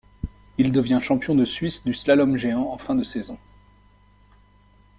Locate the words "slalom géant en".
1.93-2.79